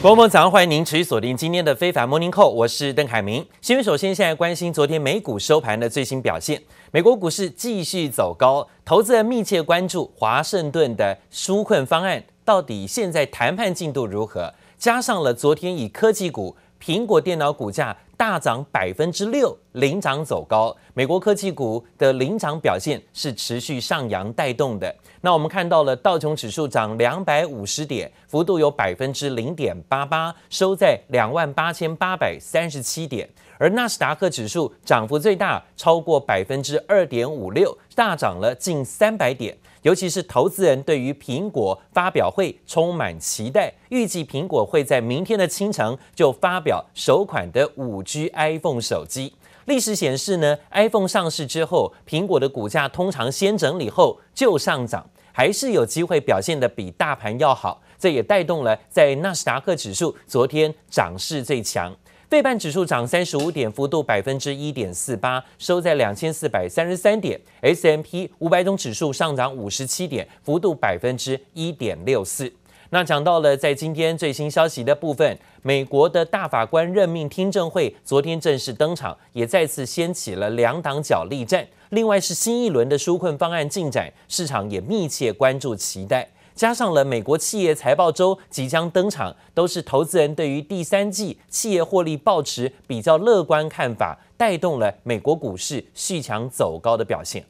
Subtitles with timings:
[0.00, 3.44] 各位朋友早上欢迎您持续锁定今天的非凡 Morning Call，我是邓凯明。
[3.60, 16.56] 新闻首先现在关心昨天美股收盘的最新表现，美国股市继续走高，投资人密切关注华盛顿的纾困方案到底现在谈判进度如何，加上了昨天以科技股。
[16.80, 20.72] 苹果电脑股价大涨百分之六，领涨走高。
[20.94, 24.94] 美国科技股的领涨表现是持续上扬带动的。
[25.20, 33.28] 那我们看到了道琼指数涨两百五十点，幅度有百分之零点八八，收在两万八千八百三十七点。
[33.58, 39.56] 而纳斯达克指数涨幅最大，超过百分之二点五六，大涨了近三百点。
[39.82, 49.32] 尤其是投资人对于苹果发表会充满期待，预计苹果会在明天的清晨就发表首款的 5G iPhone 手机。
[49.66, 57.80] 历史显示呢，iPhone 上市之后，苹果的股价通常先整理后就上涨，还是有机会表现的比大盘要好。
[57.96, 61.96] 这也带动了在纳斯达克指数昨天涨势最强。
[62.28, 67.40] 费半指数涨三十五点，幅度百分之一点四八，收在两千四百三十三点。
[67.60, 72.52] ，S M P 五百种指数上涨五十七点，幅度百分之一点六四。
[72.90, 81.66] 那讲到了在今天最新消息的部分，美国的大法官任命听证会昨天正式登场，也再次掀起了两党角力战。
[81.90, 86.26] 另外是新一轮的纾困方案进展，市场也密切关注期待。
[86.54, 97.44] 加上了美国企业财报周即将登场，都是投资人对于第三季企业获利保持比较乐观看法，带动了美国股市续强走高的表现。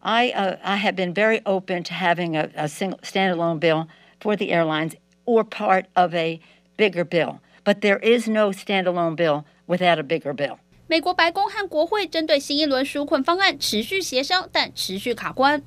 [0.00, 3.86] I, uh, I have been very open to having a, a single standalone bill
[4.23, 6.39] for the airlines or part of a
[6.77, 10.57] bigger bill, but there is no standalone bill without a bigger bill.
[10.87, 15.61] 美国白宫和国会针对新一轮纾困方案持续协商，但持续卡关。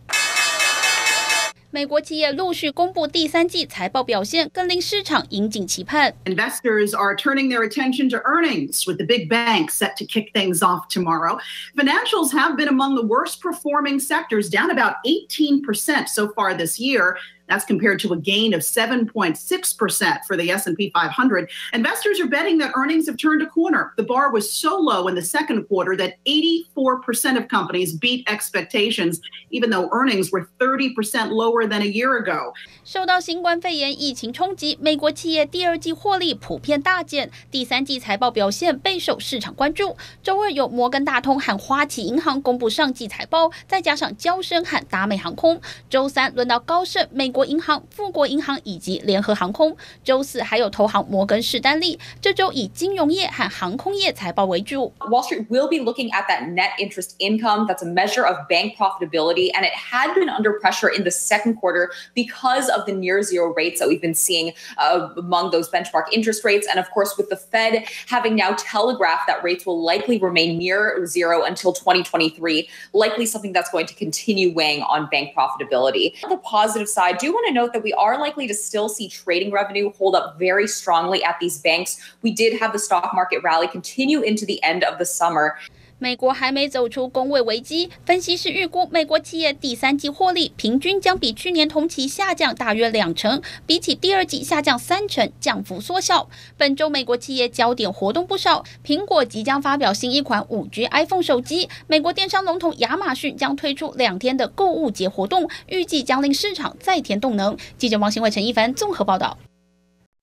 [1.74, 6.12] 美国企业陆续公布第三季财报表现，更令市场引颈期盼。
[6.26, 10.86] Investors are turning their attention to earnings, with the big banks set to kick things off
[10.88, 11.38] tomorrow.
[11.74, 17.16] Financials have been among the worst performing sectors, down about 18% so far this year.
[17.48, 21.50] That's compared to a gain of 7.6% for the S&P 500.
[21.74, 23.92] Investors are betting that earnings have turned a corner.
[23.96, 29.20] The bar was so low in the second quarter that 84% of companies beat expectations,
[29.50, 32.54] even though earnings were 30% lower than a year ago.
[32.84, 39.96] 受到新冠肺炎疫情冲击，美国企业第二季获利普遍大减，第三季财报表现备受市场关注。
[40.22, 45.60] 周二有摩根大通和花旗银行公布上季财报，再加上娇生和达美航空。
[45.90, 47.42] 周三轮到高盛、美 国。
[47.42, 51.98] 国银行、富国银行以及联合航空，周四还有投行摩根士丹利。
[52.20, 54.92] 这周以金融业和航空业财报为主。
[55.00, 57.66] Wall Street will be looking at that net interest income.
[57.66, 61.56] That's a measure of bank profitability, and it had been under pressure in the second
[61.56, 66.12] quarter because of the near zero rates that we've been seeing uh, among those benchmark
[66.12, 66.68] interest rates.
[66.70, 71.04] And of course, with the Fed having now telegraphed that rates will likely remain near
[71.06, 76.12] zero until 2023, likely something that's going to continue weighing on bank profitability.
[76.22, 79.09] On the positive side, do want to note that we are likely to still see
[79.09, 81.97] trading revenue hold up very strongly at these banks.
[82.21, 85.57] We did have the stock market rally continue into the end of the summer.
[85.99, 96.29] 美国还没走出工位危机，分析师预估美国企业第三季获利平均将比去年同期下降大约两成，比起第二季下降三成，降幅缩小。
[96.55, 107.57] 本周美国企业焦点活动不少，苹果即将发表新一款 5G iPhone 手机，美国电商龙头亚马逊将推出两天的购物节活动，预计将令市场再添动能。
[107.79, 109.35] 记者王新伟、陈一凡综合报道。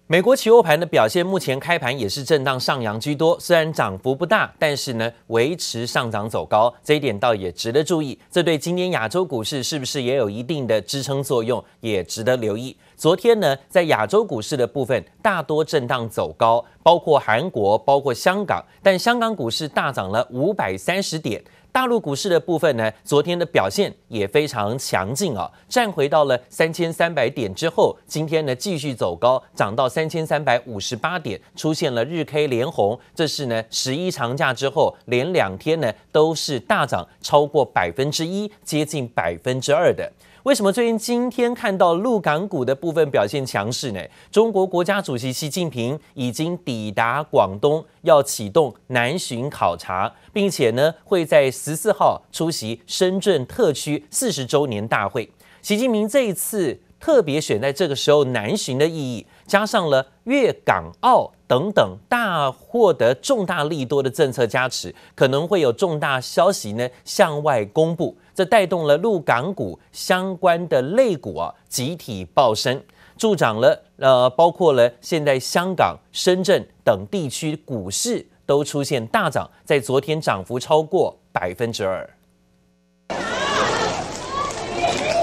[0.06, 8.18] 美国期货盘的表现，目前开盘也是震荡上扬居多，虽然涨幅不大，但是呢维持上涨走高，这一点倒也值得注意。
[8.30, 12.76] 这对今天亚洲股市是不是也有一定的支撑作用，也值得留意。
[12.94, 21.42] 昨天呢，在亚洲股市的部分，大多震荡走高，包括韩国，包括香港，但香港股市大涨了五百三十点。
[21.74, 40.08] 大陆股市的部分呢，昨天的表现也非常强劲啊，站回到了三千三百点之后，今天呢继续走高，涨到三千三百五十八点，出现了日 K 连红，这是呢十一长假之后连两天呢都是大涨超过百分之一，接近百分之二的。
[40.44, 44.00] 为什么最近今天看到陆港股的部分表现强势呢？
[44.30, 55.26] 中国国家主席习近平已经抵达广东，要启动南巡考察，并且呢会在十四号出席深圳特区四十周年大会。
[55.62, 68.16] 习近平这一次特别选在这个时候南巡的意义，加上了粤港澳等等大获得重大利多的政策加持，可能会有重大消息呢向外公布。
[68.34, 72.82] 这带动了陆港股相关的类股啊集体暴升。
[73.16, 82.10] 助长了呃，包括了现在香港、深圳等地区股市都出现大涨，在昨天涨幅超过百分之二。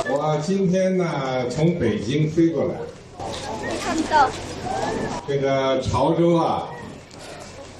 [0.07, 2.75] 我今天呢从北京飞过来，
[3.81, 4.29] 看到
[5.31, 6.67] 这个潮州啊，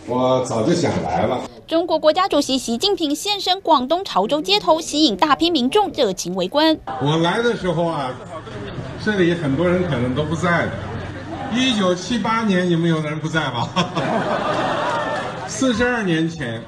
[0.08, 1.38] 我早就想来了。
[1.68, 6.78] 中国国家主席习近平现身广东潮州街头，吸引大批民众热情围观。
[7.02, 8.10] 我来的时候啊，
[9.04, 10.72] 这里很多人可能都不在的。
[11.54, 13.68] 一九七八年你们有人不在吧？
[15.46, 16.64] 四十二年前，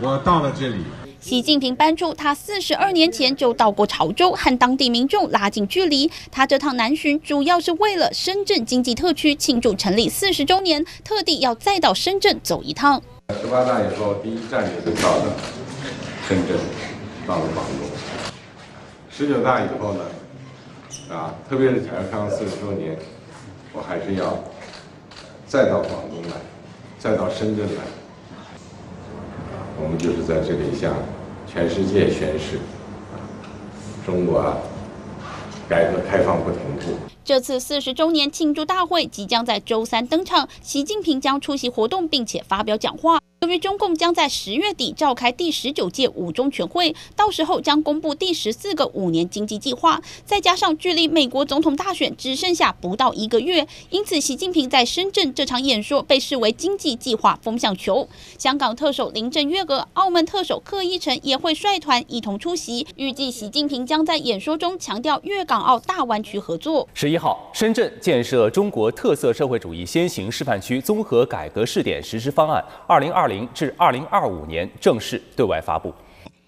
[0.00, 0.76] 我到了这里。
[1.24, 6.10] 习近平搬出他四十二年前就到过潮州，和当地民众拉近距离。
[6.30, 13.00] 他这趟南巡主要是为了深圳经济特区庆祝成立四十周年，特地要再到深圳走一趟。
[13.40, 15.34] 十八大以后，第一站就是到了
[16.28, 16.58] 深圳，
[17.26, 17.88] 到了广东。
[19.10, 20.04] 十九大以后呢，
[21.08, 22.98] 啊，特别是改革开放四十周年，
[23.72, 24.44] 我还是要
[25.46, 26.36] 再到广东来，
[26.98, 28.03] 再到深圳来。
[29.82, 30.94] 我们就是在这里向
[31.46, 32.58] 全世界宣誓，
[34.06, 34.56] 中国啊，
[35.68, 37.13] 改革开放不停步。
[37.24, 43.18] 这次四十周年庆祝大会即将在周三登场，习近平将出席活动并且发表讲话。
[43.40, 58.08] 由于中共将在十月底召开第十九届五中全会，到时候将公布第十四个五年经济计划，再加上距离美国总统大选只剩下不到一个月，因此习近平在深圳这场演说被视为经济计划风向球。
[58.38, 62.86] 香港特首林郑月娥、澳门特首贺一诚也会率团一同出席。
[62.96, 66.88] 预计习近平将在演说中强调粤港澳大湾区合作。
[66.94, 73.48] 十一一号，深圳建设中国特色社会主义先行示范区综合改革试点实施方案（二零二零）。
[73.54, 75.94] 至二零二五年正式对外发布，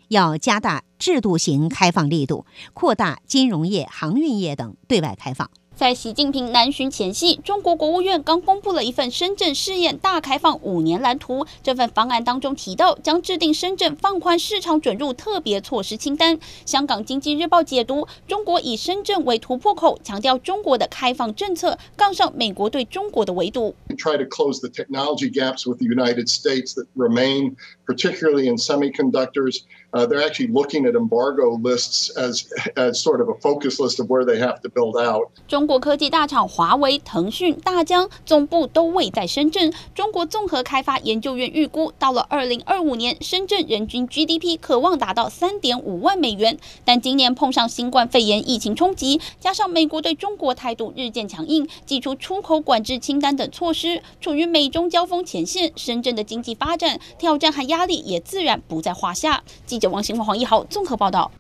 [0.09, 5.49] 要加大制度型开放力度，扩大金融业、航运业等对外开放。
[5.77, 11.45] 在习近平南巡前夕，中国国务院刚公布了一份深圳试验大开放五年蓝图。
[11.63, 16.39] 这份方案当中提到，将制定深圳放宽市场准入特别措施清单。
[16.65, 23.75] 香港经济日报解读，中国以深圳为突破口，强调中国的开放政策杠上美国对中国的围堵。
[23.99, 29.61] Try to close the technology gaps with the United States that remain, particularly in semiconductors.
[29.93, 32.45] They're actually looking at embargo lists as
[32.75, 35.31] as sort of a focus list of where they have to build out.
[35.49, 39.73] 中国科技大厂华为、腾讯、大疆总部都位在深圳。
[39.95, 46.59] 中国综合开发研究院预估，到了二零二五年，深圳人均 GDP 可望达到三点五万美元。
[46.85, 59.43] 但今年碰上新冠肺炎疫情冲击，加上美国对中国态度日渐强硬，祭出出口管制清单等措施，处于美中交锋前线，深圳的经济发展挑战和压力也自然不在话下。
[59.65, 61.31] 记者王新华、黄一豪综合报道。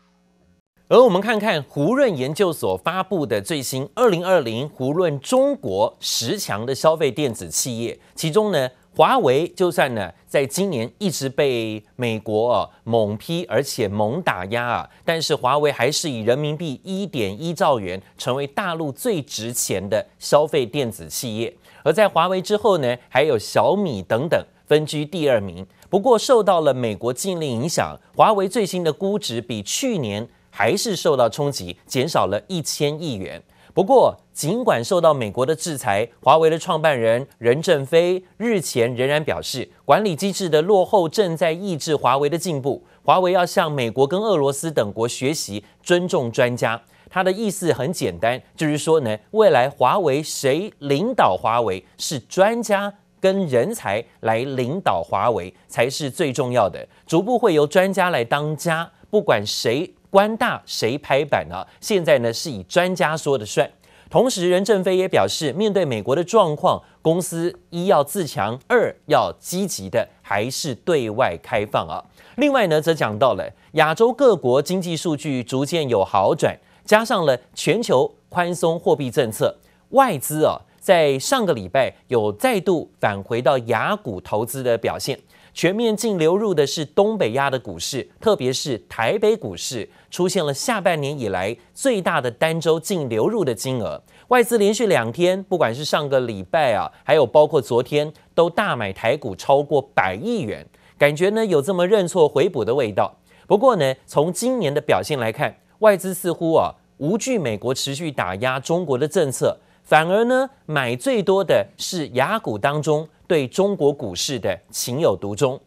[0.88, 21.52] 而我们看看胡润研究所发布的最新二零二零胡润中国十强的消费电子企业，其中呢，华为就算呢在今年一直被美国啊猛批，而且猛打压啊，但是华为还是以人民币一点一兆元成为大陆最值钱的消费电子企业。
[21.82, 25.66] 而在华为之后呢，还有小米等等分居第二名。
[25.88, 30.28] 不过受到了美国禁令影响，华为最新的估值比去年。
[30.48, 33.42] 还是受到冲击，减少了一千亿元。
[33.74, 42.82] 不过，尽管受到美国的制裁，华为的创办人任正非日前仍然表示，管理机制的落后正在抑制华为的进步。
[43.02, 46.80] 华为要向美国跟俄罗斯等国学习，尊重专家。
[47.11, 52.94] 他的意思很简单，就是说呢，未来华为谁领导华为，是专家
[53.26, 56.87] 跟人才来领导华为才是最重要的。
[57.09, 59.92] 逐步会由专家来当家，不管谁。
[60.09, 61.66] 官大谁拍板啊？
[61.80, 63.68] 现在呢是以专家说的算。
[64.09, 72.02] 同时，任正非也表示，面对美国的状况，公司一要自强，二要积极的还是对外开放啊。
[72.37, 79.56] 另外呢，则讲到了亚洲各国经济数据逐渐有好转，加上了全球宽松货币政策，
[79.90, 85.19] 外资啊在上个礼拜有再度返回到亚股投资的表现。
[85.52, 94.00] 全面净流入的是东北亚的股市，特别是台北股市出现了下半年以来最大的单周净流入的金额。
[94.28, 100.64] 外资连续两天，不管是上个礼拜啊，还有包括昨天，都大买台股超过百亿元，
[100.97, 103.12] 感觉呢有这么认错回补的味道。
[103.49, 113.09] 不过呢，从今年的表现来看，外资似乎啊无惧美国持续打压中国的政策，反而呢买最多的是雅股当中。
[113.28, 115.61] 对中国股市的情有独钟，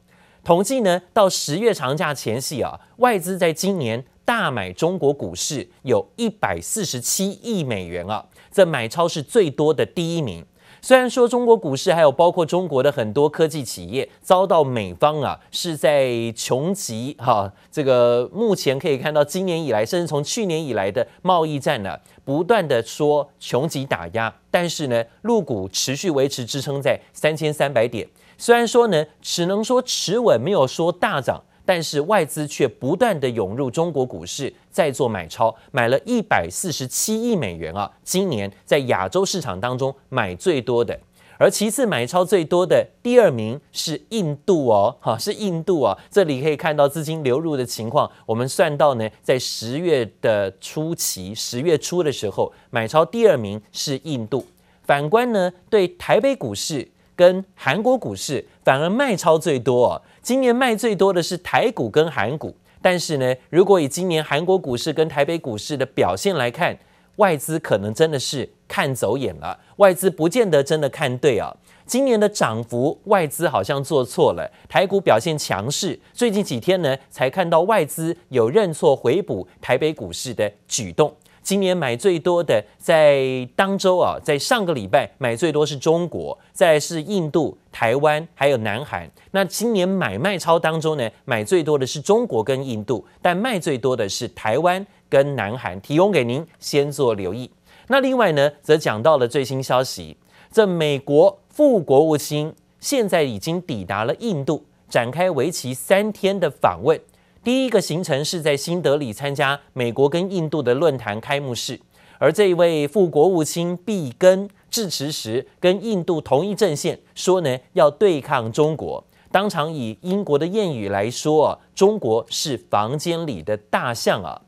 [0.46, 10.46] 统计呢，到十月长假前夕啊，外资在今年大买中国股市有一百四十七亿美元啊，这买超是最多的第一名。
[10.82, 28.08] 虽然说中国股市还有包括中国的很多科技企业遭到美方啊是在穷极哈，这个目前可以看到今年以来，甚至从去年以来的贸易战呢、不断的说穷极打压，但是呢，陆股持续维持支撑在三千三百点。
[28.38, 31.44] 虽然说呢，只能说持稳，没有说大涨。
[31.70, 37.92] 但是外资却不断的涌入中国股市，在做买超，买了一百四十七亿美元啊！
[38.04, 41.00] 今年在亚洲市场当中买最多的，
[41.38, 45.96] 而其次买超最多的第二名是印度哦，哈，是印度啊！
[46.10, 54.44] 这里可以看到资金流入的情况，我们算到呢，在十月的初期，十月初的时候，买超第二名是印度。
[54.82, 60.02] 反观呢，对台北股市跟韩国股市，反而卖超最多哦。
[60.22, 66.80] 今年卖最多的是台股跟韩股，但是呢，如果以今年韩国股市跟台北股市的表现来看，
[67.18, 71.54] 外资可能真的是看走眼了，外资不见得真的看对啊。
[71.86, 81.14] 今年的涨幅，外资好像做错了，台股表现强势，最近几天呢，才看到外资有认错回补台北股市的举动。
[81.50, 89.10] 今年买最多的在当周啊，在上个礼拜买最多是中国，再是印度、台湾还有南韩。
[89.32, 95.82] 那今年买卖超当中呢，买最多的是中国跟印度，但卖最多的是台湾跟南韩。
[95.82, 97.50] 提供给您先做留意。
[97.88, 100.16] 那另外呢，则讲到了最新消息，
[100.52, 107.02] 这美国副国务卿现在已经抵达了印度，展开为期三天的访问。
[107.42, 111.80] 第一个行程是在新德里参加美国跟印度的论坛开幕式，
[112.18, 119.04] 而这一位副国务卿毕根致辞时跟印度同一阵线，说呢要对抗中国。
[119.32, 124.42] 当场以英国的谚语来说啊，中国是房间里的大象啊。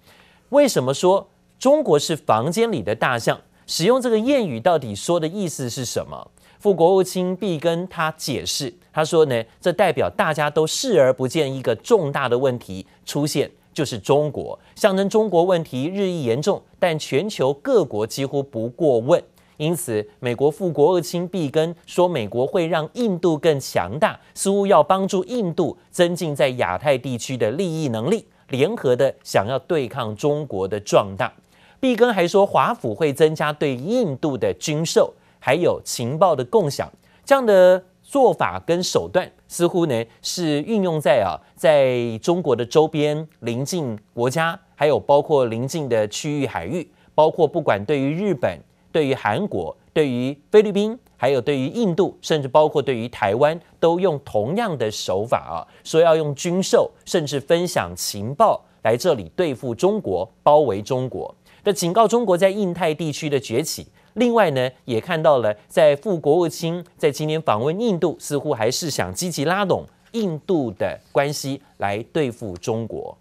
[0.50, 3.40] 为什么说中国是房间里的大象？
[3.68, 6.30] 使用这个谚语到底说的意思是什么？
[6.62, 19.20] 副国务卿毕根他解释，他说呢，这代表大家都视而不见一个重大的问题出现，就是中国，象征中国问题日益严重，但全球各国几乎不过问。
[19.58, 31.34] 因此，美国副国务卿毕根说，美国会让印度更强大，似乎要帮助印度增进在亚太地区的利益能力，联合的想要对抗中国的壮大。
[31.80, 35.12] 毕根还说，华府会增加对印度的军售。
[35.44, 36.88] 还有情报的共享，
[37.26, 48.60] 这样的做法跟手段，似乎呢是运用在啊，在中国的周边邻近国家，还有包括邻近的区域海域，包括不管对于日本、
[48.92, 61.34] 对于韩国、对于菲律宾，还有对于印度，甚至包括对于台湾，都用同样的手法啊，说要用军售，甚至分享情报来这里对付中国，包围中国，
[61.64, 63.88] 的警告中国在印太地区的崛起。
[64.14, 73.18] 另外呢，也看到了，在副国务卿在今年访问印度，似乎还是想积极拉拢印度的关系来对付中国。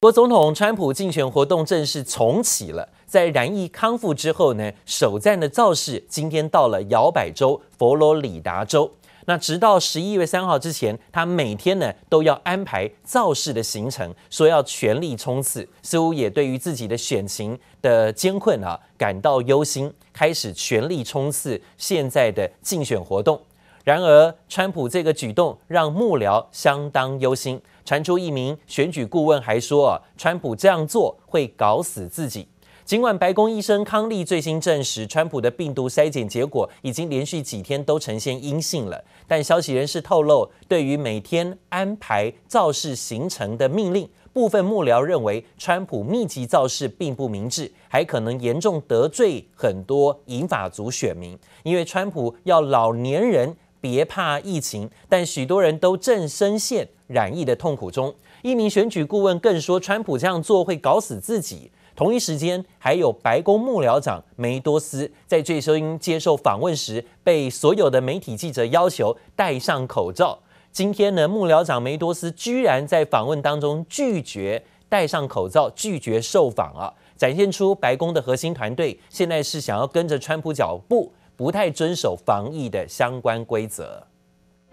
[0.00, 8.90] 国总统川普竞选活动正式重启了，在染疫康复之后呢，首站的造势今天到了摇摆州佛罗里达州。
[9.26, 23.40] 那直到十一月三号之前，他每天呢都要安排造势的行程，说要全力冲刺，似乎也对于自己的选情的艰困啊感到忧心，开始全力冲刺现在的竞选活动。
[23.82, 32.48] 然而，川普这个举动让幕僚相当忧心，传出一名选举顾问还说啊，川普这样做会搞死自己。
[32.84, 58.14] 尽管白宫医生康利最新证实，川普的病毒筛检结果已经连续几天都呈现阴性了，但消息人士透露，对于每天安排造势行程的命令，部分幕僚认为川普密集造势并不明智，还可能严重得罪很多银发族选民，因为川普要老年人别怕疫情，但许多人都正深陷染疫的痛苦中。
[58.42, 61.70] 一名选举顾问更说，川普这样做会搞死自己。
[61.96, 70.40] 同一时间，还有白宫幕僚长梅多斯在最新接受访问时，被所有的媒体记者要求戴上口罩。
[70.72, 84.04] 今天呢，幕僚长梅多斯居然在访问当中拒绝戴上口罩，拒绝受访啊，展现出白宫的核心团队现在是想要跟着川普脚步，不太遵守防疫的相关规则。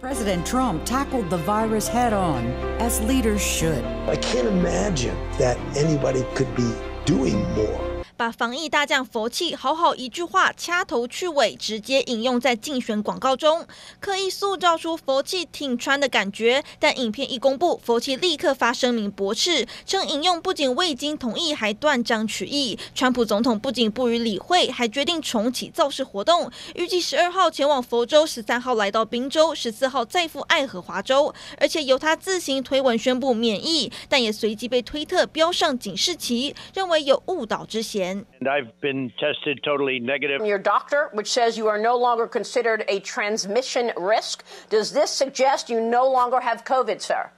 [0.02, 2.42] President Trump tackled the virus head on,
[2.80, 3.84] as leaders should.
[4.08, 6.74] I can't imagine that anybody could be
[7.12, 7.81] doing more.
[8.22, 13.66] 把防疫大将佛气好好一句话掐头去尾，直接引用在竞选广告中，
[14.00, 16.64] 刻意塑造出佛气挺川的感觉。
[16.78, 22.78] 但影片一公布，佛气立刻发声明驳斥，称引用不仅未经同意，还断章取义。
[22.94, 38.11] 川普总统不仅不予理会，还决定重启造势活动，预计十二号前往佛州，十三号来到宾州，十四号再赴爱荷华州，而且由他自行推文宣布免疫，但也随即被推特标上警示旗，认为有误导之嫌。
[38.12, 40.46] And I've been tested totally negative.
[40.46, 45.70] Your doctor, which says you are no longer considered a transmission risk, does this suggest
[45.70, 47.30] you no longer have COVID, sir?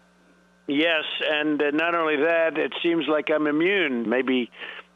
[0.67, 4.09] Yes, and uh, not only that, it seems like I'm immune.
[4.09, 4.49] Maybe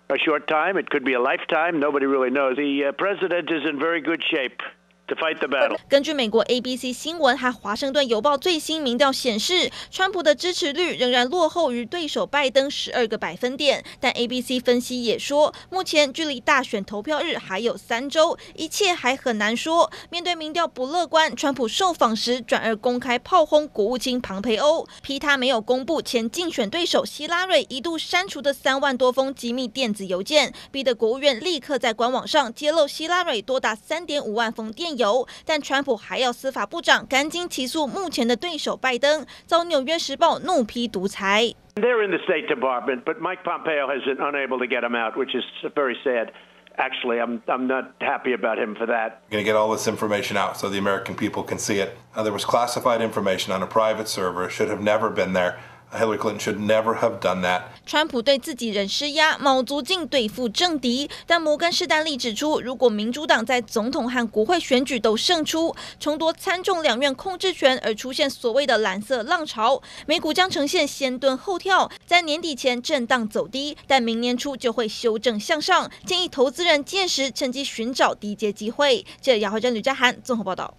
[0.10, 1.80] a short time, it could be a lifetime.
[1.80, 2.56] Nobody really knows.
[2.56, 4.62] The uh, president is in very good shape.
[5.08, 5.78] To fight the battle.
[5.88, 13.82] 根据美国 ABC 新闻和华盛顿邮报最新民调显示，川普的支持率仍然落后于对手拜登十二个百分点。
[14.02, 19.90] 但 ABC 分析也说，目前距离大选投票日还有三周，一切还很难说。
[20.10, 41.55] 面对民调不乐观，川普受访时转而公开炮轰国务卿庞培欧，批他没有公布前竞选对手希拉蕊一度删除的三万多封机密电子邮件，逼得国务院立刻在官网上揭露希拉蕊多达三点五万封电邮，但川普还要司法部长赶紧起诉目前的对手拜登，遭纽约时报怒批独裁。
[41.75, 45.35] They're in the State Department, but Mike Pompeo has been unable to get him out, which
[45.35, 45.45] is
[45.75, 46.33] very sad.
[46.77, 49.23] Actually, I'm I'm not happy about him for that.
[49.31, 51.97] Going to get all this information out so the American people can see it.
[52.15, 54.47] Uh, there was classified information on a private server.
[54.47, 55.59] It should have never been there.
[55.95, 57.69] Hillary Clinton should never have done that.
[57.88, 61.10] 川普对自己人施压，卯足劲对付政敌。
[61.26, 75.90] 但摩根士丹利指出，如果民主党在总统和国会选举都胜出，重夺参众两院控制权，而出现所谓的蓝色浪潮，美股将呈现先蹲后跳，在年底前震荡走低，但明年初就会修正向上。
[76.06, 79.06] 建议投资人届时趁机寻找低阶机会。
[79.22, 80.78] 记者姚慧珍、吕家涵综合报道。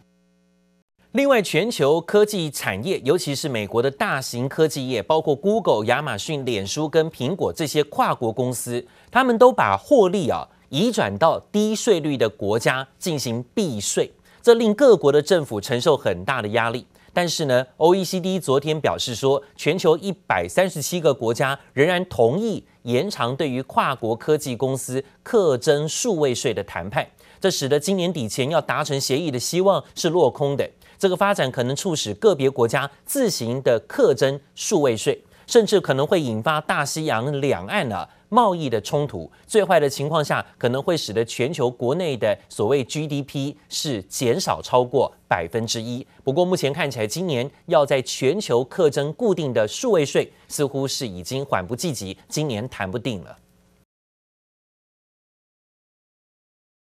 [1.12, 14.12] 另外，全球科技产业，尤其是美国的大型科技业，包括 Google、亚马逊、脸书跟苹果这些跨国公司，他们都把获利啊移转到低税率的国家进行避税，
[14.42, 16.86] 这令各国的政府承受很大的压力。
[17.14, 27.04] 但是呢，OECD 昨天表示说，全球一百三十七个国家仍然同意延长对于跨国科技公司课征数位税的谈判，
[27.40, 30.68] 这使得今年底前要达成协议的希望是落空的。
[30.98, 39.30] 这个发展可能促使个别国家自行的课征数位税，甚至可能会引发大西洋两岸啊贸易的冲突。
[39.46, 46.04] 最坏的情况下，可能会使得全球国内的所谓 GDP 是减少超过百分之一。
[46.24, 53.36] 不过目前看起来，今年要在全球课征固定的数位税，似乎是已经缓不济急，今年谈不定了。